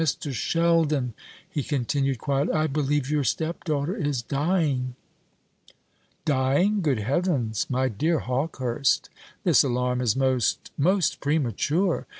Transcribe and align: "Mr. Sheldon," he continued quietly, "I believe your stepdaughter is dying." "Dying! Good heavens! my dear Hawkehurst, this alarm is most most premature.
"Mr. 0.01 0.33
Sheldon," 0.33 1.13
he 1.47 1.61
continued 1.61 2.17
quietly, 2.17 2.55
"I 2.55 2.65
believe 2.65 3.07
your 3.11 3.23
stepdaughter 3.23 3.95
is 3.95 4.23
dying." 4.23 4.95
"Dying! 6.25 6.81
Good 6.81 6.97
heavens! 6.97 7.67
my 7.69 7.87
dear 7.87 8.17
Hawkehurst, 8.21 9.11
this 9.43 9.63
alarm 9.63 10.01
is 10.01 10.15
most 10.15 10.71
most 10.75 11.19
premature. 11.19 12.07